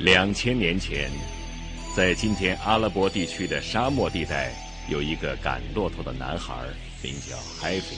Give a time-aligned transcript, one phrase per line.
[0.00, 1.08] 两千年前，
[1.94, 4.52] 在今天阿拉伯地区的沙漠地带，
[4.88, 6.52] 有一个赶骆驼的男孩，
[7.02, 7.96] 名叫海菲。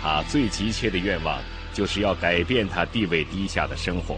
[0.00, 4.16] 他最急切的愿望就是要改变他地位低下的生活，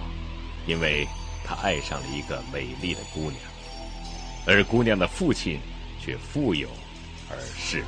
[0.67, 1.07] 因为
[1.43, 3.41] 他爱上了一个美丽的姑娘，
[4.47, 5.59] 而姑娘的父亲
[6.05, 6.69] 却富有
[7.31, 7.87] 而势利。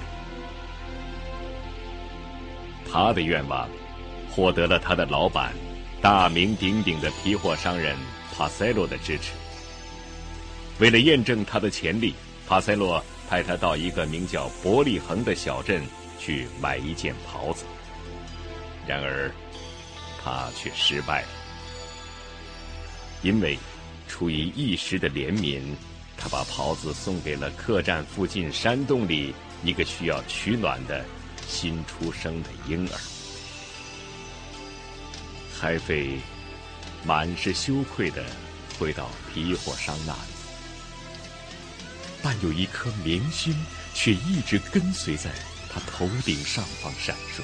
[2.91, 3.69] 他的愿望
[4.30, 5.52] 获得了他的老板。
[6.01, 7.96] 大名鼎鼎的皮货商人
[8.38, 9.33] 帕塞洛的支持。
[10.79, 12.15] 为了验证他的潜力，
[12.46, 15.83] 帕塞洛派他到一个名叫伯利恒的小镇
[16.20, 17.65] 去买一件袍子。
[18.87, 19.29] 然而，
[20.23, 21.29] 他却失败了，
[23.23, 23.59] 因为
[24.06, 25.60] 出于一时的怜悯，
[26.16, 31.04] 他把袍子送给了客栈附近山洞里一个需要取暖的
[31.48, 32.95] 新出生的婴儿。
[35.60, 36.20] 海菲
[37.04, 38.24] 满是羞愧的
[38.79, 40.18] 回到皮货商那里，
[42.23, 43.54] 但有一颗明星
[43.95, 45.30] 却一直跟随在
[45.73, 47.43] 他头顶上方闪烁。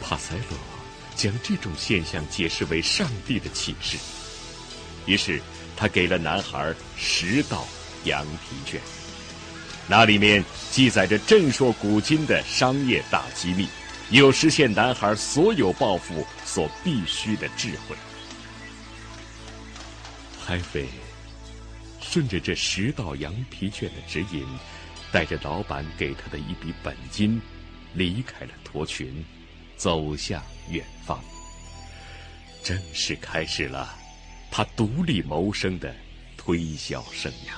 [0.00, 0.58] 帕塞罗
[1.16, 3.96] 将这种现象解释为上帝的启示，
[5.06, 5.40] 于是
[5.76, 7.66] 他给了男孩十道
[8.04, 8.80] 羊皮卷，
[9.88, 13.66] 那里面记载着震烁古今的商业大机密。
[14.10, 17.96] 有实现男孩所有抱负所必须的智慧。
[20.40, 20.86] 海飞
[22.00, 24.46] 顺着这十道羊皮卷的指引，
[25.10, 27.40] 带着老板给他的一笔本金，
[27.94, 29.24] 离开了驼群，
[29.76, 30.40] 走向
[30.70, 31.20] 远方，
[32.62, 33.92] 正式开始了
[34.52, 35.92] 他独立谋生的
[36.36, 37.50] 推销生涯。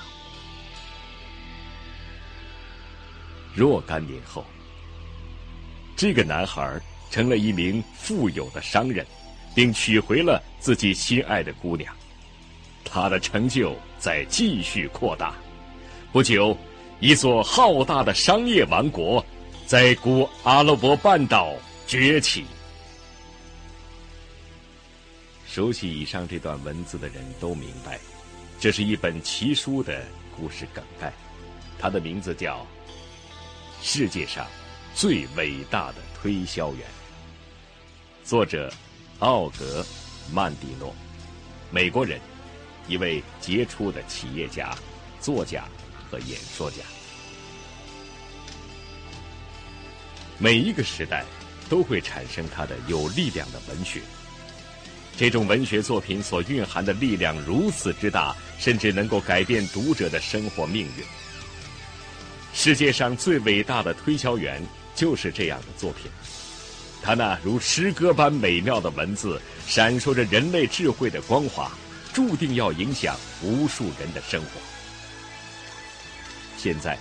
[3.53, 4.43] 若干年后。
[5.99, 6.79] 这个男孩
[7.11, 9.05] 成了一名富有的商人，
[9.53, 11.93] 并娶回了自己心爱的姑娘。
[12.85, 15.35] 他的成就在继续扩大。
[16.13, 16.57] 不久，
[17.01, 19.23] 一座浩大的商业王国
[19.65, 21.53] 在古阿拉伯半岛
[21.85, 22.45] 崛起。
[25.45, 27.99] 熟悉以上这段文字的人都明白，
[28.57, 30.01] 这是一本奇书的
[30.37, 31.11] 故事梗概。
[31.77, 32.65] 它的名字叫
[33.85, 34.45] 《世界上》。
[34.99, 36.85] 最伟大的推销员。
[38.25, 38.69] 作者
[39.19, 39.85] 奥格
[40.33, 40.93] 曼蒂诺，
[41.71, 42.19] 美国人，
[42.85, 44.75] 一位杰出的企业家、
[45.21, 45.63] 作家
[46.11, 46.83] 和演说家。
[50.37, 51.23] 每一个时代
[51.69, 54.01] 都会产生它的有力量的文学。
[55.15, 61.05] 这种文学作品所蕴含的力量如此之大，甚至能够改变读者的生活命运。
[62.53, 64.61] 世界上最伟大的推销员。
[64.99, 66.11] 就是这样的作品，
[67.01, 71.71] 它那如诗歌般美妙的文字，闪烁着人类智慧的光华，
[72.11, 74.59] 注定要影响无数人的生活。
[76.57, 76.97] 现在，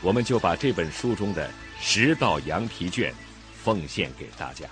[0.00, 3.14] 我们就把这本书中的十道羊皮卷
[3.62, 4.66] 奉献给大家。